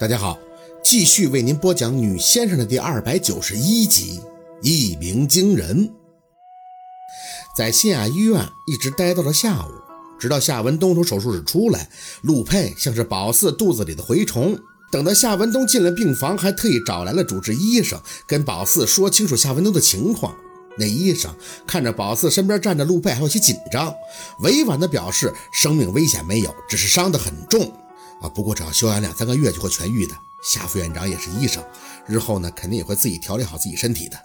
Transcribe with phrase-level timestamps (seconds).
[0.00, 0.38] 大家好，
[0.80, 4.20] 继续为您播讲《女先生》的第二百九十一集
[4.64, 5.88] 《一鸣惊人》。
[7.56, 9.72] 在新亚医院一直待到了下午，
[10.16, 11.88] 直到夏文东从手术室出来，
[12.22, 14.56] 陆佩像是宝四肚子里的蛔虫。
[14.92, 20.32] 等到夏文东进了病房，还特意找来了主治医生，跟宝四说清楚夏文东的情况。
[20.78, 21.34] 那医生
[21.66, 23.92] 看着宝四身边站着陆佩，还有些紧张，
[24.42, 27.72] 委婉的表示生命危险没有，只是伤得很重。
[28.20, 30.14] 啊，不过只要休养两三个月就会痊愈的。
[30.42, 31.64] 夏副院长也是医生，
[32.06, 34.16] 日后呢肯定也会自己调理好自己身体的。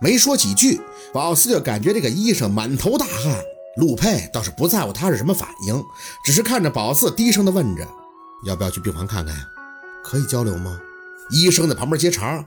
[0.00, 0.80] 没说几句，
[1.12, 3.38] 宝四就感觉这个医生满头大汗。
[3.76, 5.82] 陆佩倒是不在乎他是什么反应，
[6.24, 7.86] 只是看着宝四低声的问着
[8.44, 9.46] ：“要不要去病房看看呀？
[10.04, 10.78] 可以交流吗？”
[11.30, 12.44] 医生在旁边接茬：“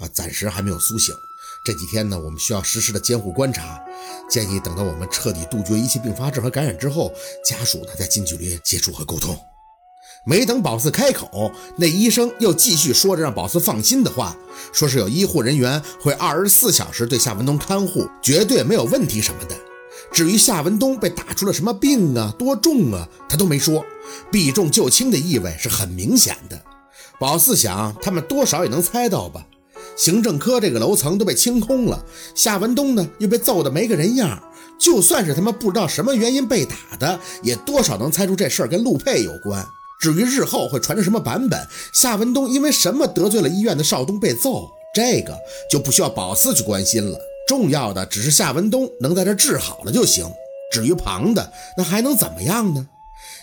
[0.00, 1.14] 啊，暂时还没有苏醒。
[1.64, 3.80] 这几天呢，我们需要实时的监护观察。
[4.28, 7.12] 建议等到我们彻底杜绝一切并发症和感染之后，
[7.44, 9.38] 家属呢再近距离接触和沟通。”
[10.24, 14.36] 没等宝四开口，那医生又继续说着让宝四放心的话，
[14.72, 19.56] 说是有医护人员会二十四小时对夏文东看护，绝对没有问题什么的。
[20.12, 23.84] 至于夏文东被打出了什么病啊，多重啊，他都没说。
[24.30, 26.60] 避重就轻的意味是很明显的。
[27.18, 29.46] 宝四想，他们多少也能猜到吧。
[29.96, 34.42] 行政科这个楼层都被清空了，夏文东呢又被揍得没个人样，
[34.78, 39.66] 就算是他们不知道什么原因被打的，也多少能猜出这事儿跟陆佩有关。
[40.00, 45.38] 至于日后会传成什么版本，夏文东因为什么得罪了医院的少东被揍，这个
[45.70, 47.18] 就不需要宝四去关心了。
[47.46, 50.24] 重要的只是夏文东能在这治好了就行。
[50.72, 52.88] 至于旁的，那还能怎么样呢？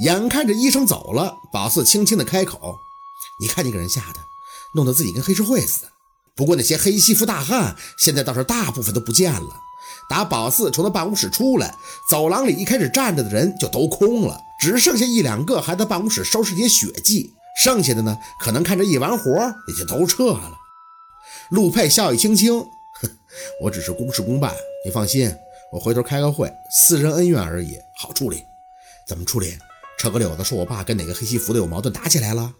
[0.00, 2.76] 眼看着医生走了，宝四轻轻的开口
[3.40, 4.20] ：“你看你给人吓的，
[4.74, 5.88] 弄得自己跟黑社会似的。
[6.34, 9.48] 不过那些黑西服大汉，现在倒是大部分都不见了。”
[10.10, 11.74] 打宝四从他办公室出来，
[12.10, 20.52] 走廊里一开始站着的人就都空了，只剩下一两个还在办公室收拾些血迹，剩下的呢，可能看着一完活也就都撤了。
[21.50, 23.10] 陆佩笑意轻轻，哼，
[23.60, 25.34] 我只是公事公办，你放心，
[25.72, 28.40] 我回头开个会，私人恩怨而已，好处理。
[29.08, 29.58] 怎么处理？
[29.98, 32.54] 扯个柳子说我爸跟哪个黑西服的有矛盾打起来了，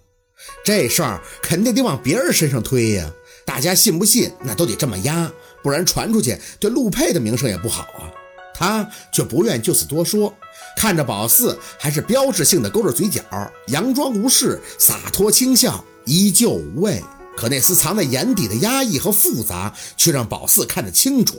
[0.65, 3.13] 这事儿肯定得往别人身上推呀。
[3.47, 5.31] 大家信不信，那都得这么压，
[5.63, 8.11] 不然传出去对陆佩的名声也不好啊。
[8.55, 10.33] 他却不愿就此多说，
[10.77, 13.21] 看着宝四，还是标志性的勾着嘴角，
[13.69, 17.03] 佯装无事，洒脱轻笑，依旧无畏。
[17.37, 21.37] 可那丝藏在眼底的压抑和复杂，却让宝四看得清楚。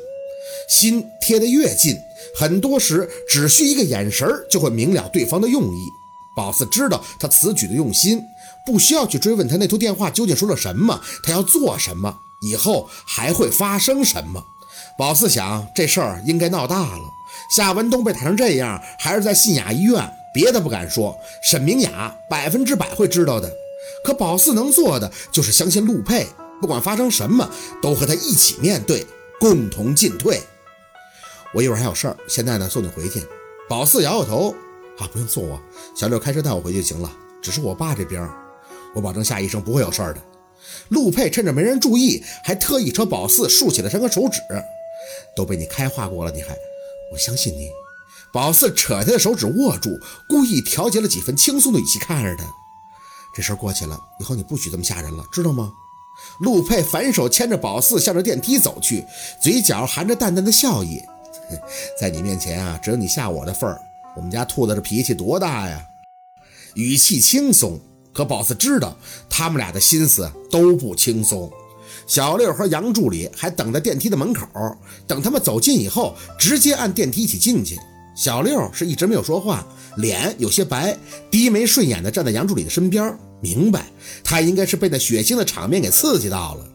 [0.69, 1.96] 心贴得越近，
[2.35, 5.79] 很多时只需一个眼神就会明了对方的用意。
[6.35, 8.22] 宝四知道他此举的用心。
[8.66, 14.41] 不需要去追问他那通电话究竟说了什么，他要做什么，以后还会发生什么。
[14.96, 17.02] 宝四想，这事儿应该闹大了。
[17.56, 23.52] 夏文东被打成这样，还是在信雅医院，别的不敢说，沈明雅百分之百会知道的。
[24.06, 26.28] 可宝四能做的就是相信陆佩，
[26.62, 27.50] 不管发生什么，
[27.82, 29.06] 都和他一起面对，
[29.40, 30.42] 共同进退。
[31.53, 33.24] 我一会儿还有事儿，现在呢送你回去。
[33.68, 34.53] 宝四摇摇头，
[35.00, 35.59] 啊，不用送我，
[35.96, 37.12] 小六开车带我回去就行了。
[37.42, 38.30] 只是我爸这边。
[38.94, 40.22] 我保证夏医生不会有事儿的。
[40.90, 44.40] 陆佩趁着没人注意，还特意朝宝四竖起了三个手指。
[45.35, 46.56] 都被你开化过了，你还？
[47.12, 47.69] 我相信你。
[48.31, 52.44] 宝四扯他的手指握住，故意调节了几分轻松的语气看着他。
[53.35, 55.72] 这事儿过去了，以后你不许这么吓人了，知道吗？
[56.40, 59.06] 陆佩反手牵着宝四向着电梯走去，
[59.41, 61.00] 嘴角含着淡淡的笑意。
[62.00, 63.79] 在你面前啊，只有你吓我的份儿。
[64.16, 65.84] 我们家兔子这脾气多大呀？
[66.75, 67.79] 语气轻松。
[68.13, 68.96] 可宝四知道，
[69.28, 71.52] 他们俩的心思都不轻松。
[72.06, 74.47] 小六和杨助理还等在电梯的门口，
[75.08, 77.78] 等他们走近以后，直接按电梯一起进去。
[78.16, 79.66] 小六是一直没有说话，
[79.97, 80.96] 脸有些白，
[81.31, 83.18] 低眉顺眼的站在杨助理的身边。
[83.41, 83.88] 明白，
[84.24, 86.66] 他应该是被那血腥的场面给刺激到了。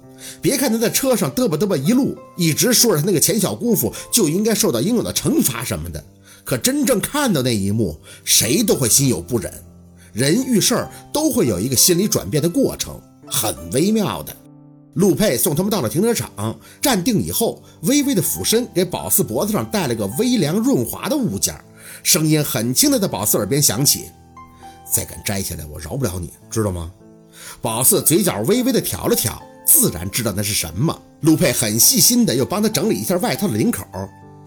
[0.42, 6.04] 别看他在车上嘚吧嘚吧一路，一直说着他那个钱小姑父就应该受到应有的惩罚什么的，
[6.44, 9.52] 可真正看到那一幕，谁都会心有不忍。
[10.12, 14.34] 人遇事儿都会有一个心理转变的过程，很微妙的。
[14.98, 21.54] 陆佩送他们到了停车场，站定以后，微微的俯身给宝四脖子上戴了个微凉润滑的物件，
[22.02, 24.10] 声音很轻的在宝四耳边响起
[24.92, 26.90] ：“再敢摘下来，我饶不了你，知道吗？”
[27.62, 31.00] 宝四嘴角微微的挑了挑，自然知道那是什么。
[31.20, 33.86] 陆佩很细心的又帮他整理一下外套的领口。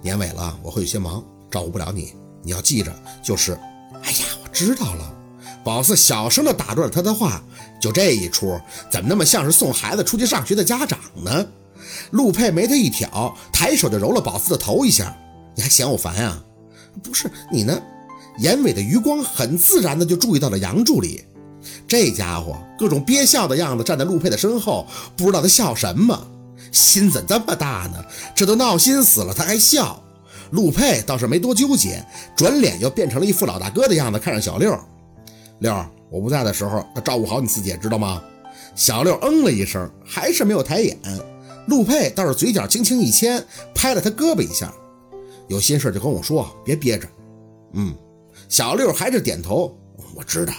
[0.01, 2.11] 年尾了，我会有些忙，照顾不了你。
[2.43, 2.93] 你要记着，
[3.23, 3.53] 就是……
[4.03, 5.17] 哎呀，我知道了。
[5.63, 7.41] 宝四小声地打断了他的话
[7.79, 8.59] ：“就这一出，
[8.89, 11.45] 怎么那么像是送孩子出去上学的家长呢？”
[12.11, 15.15] 陆佩眉头一挑，抬手就揉了宝四的头一下
[15.55, 16.41] ：“你还嫌我烦呀？
[17.03, 17.79] 不是你呢？”
[18.39, 21.23] 眼尾的余光很自然的就注意到了杨助理。
[21.87, 26.25] 这家伙各种憋笑的样子，站在陆佩的身后，不知道他笑什么，
[26.71, 28.03] 心怎这么大呢？
[28.33, 30.01] 这都闹心死了，他还笑。
[30.51, 32.03] 陆佩倒是没多纠结，
[32.35, 34.77] 转脸又变成了一副老大哥的样子，看着小六。
[35.61, 38.19] 六，我不在的时候，要照顾好你四姐，知道吗？
[38.75, 40.97] 小六嗯了一声，还是没有抬眼。
[41.67, 44.73] 陆佩倒是嘴角轻轻一牵，拍了他胳膊一下，
[45.47, 47.07] 有心事就跟我说，别憋着。
[47.73, 47.95] 嗯，
[48.49, 49.77] 小六还是点头，
[50.15, 50.53] 我知道。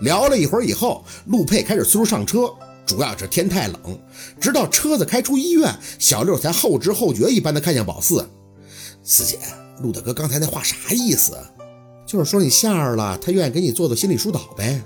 [0.00, 2.52] 聊了一会儿以后，陆佩开始催促上车，
[2.84, 3.78] 主要是天太冷。
[4.40, 8.28] 直到车子开出医院，小六才后知后觉一般的看向宝四。
[9.04, 9.38] 四姐，
[9.80, 11.38] 陆大哥刚才那话啥意思？
[12.12, 14.82] 就是说你下儿了，他愿意给你做做心理疏导呗。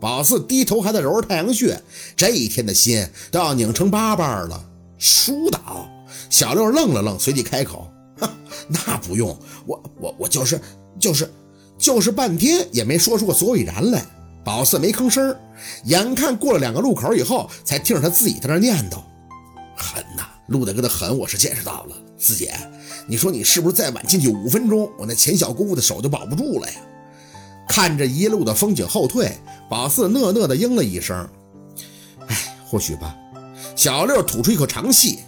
[0.00, 1.78] 宝四低头还在揉着太阳穴，
[2.16, 4.64] 这一天的心都要拧成八瓣了。
[4.98, 5.86] 疏导？
[6.30, 7.86] 小六愣了愣，随即开口
[8.18, 8.30] ：“哼，
[8.68, 10.58] 那不用，我我我就是
[10.98, 11.30] 就是
[11.76, 14.02] 就是半天也没说出个所以然来。”
[14.42, 15.36] 宝四没吭声，
[15.84, 18.96] 眼看过了两个路口以后，才听着他自己在那念叨
[19.76, 21.96] ：“狠呐，陆大哥的狠，我是见识到了。
[22.22, 22.54] 四姐。”
[23.08, 26.74] 你说你是不是再晚进去五分钟，我那钱小姑姑的手就保不住了呀？
[27.68, 29.36] 看着一路的风景后退，
[29.68, 31.28] 宝四讷讷的应了一声
[32.28, 33.16] ：“哎，或许吧。”
[33.74, 35.20] 小六吐出一口长气：“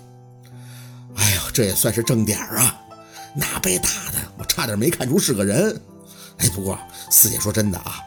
[1.17, 2.81] 哎呦，这也算是正点啊！
[3.35, 5.81] 那被打的，我差点没看出是个人。
[6.39, 6.79] 哎，不过
[7.11, 7.99] 四姐说真的啊，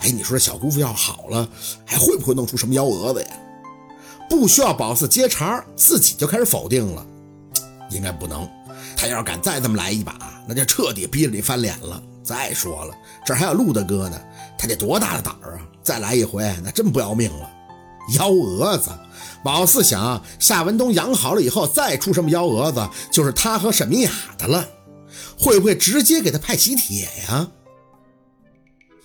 [0.00, 1.48] 哎，你说小姑父要好了，
[1.84, 3.28] 还会不会弄出什么幺蛾子呀？”
[4.28, 7.06] 不需要宝四接茬，自己就开始否定了
[7.90, 8.48] ：“应该不能。”
[8.96, 12.02] 他要是敢再这么来一把，那就彻底逼着你翻脸了。
[12.22, 12.94] 再说了，
[13.24, 14.20] 这还有陆大哥呢，
[14.58, 15.66] 他得多大的胆儿啊！
[15.82, 17.50] 再来一回，那真不要命了。
[18.16, 18.90] 幺蛾子，
[19.44, 24.66] 宝四想，夏文东养好了以后，再出什么幺蛾子，就是他和沈明雅的了。
[25.38, 27.48] 会不会直接给他派喜帖呀？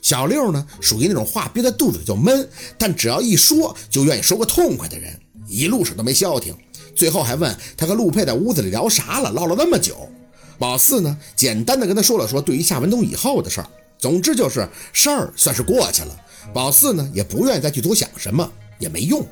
[0.02, 6.56] 小六呢，属于那种话憋在肚子里就闷，但只要一说，就愿意说个痛快的人，一路上都没消停。
[6.96, 10.10] 最后还问他和陆佩在屋子里聊啥了，唠了那么久。
[10.58, 13.68] 宝四呢，简单的跟他说了说对于夏文东以后的事儿，
[13.98, 16.16] 总之就是事儿算是过去了。
[16.54, 19.26] 宝四呢，也不愿意再去多想什么，也没用。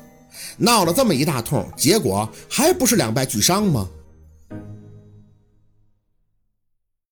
[0.56, 3.88] 闹了这么一大通，结果还不是两败俱伤吗？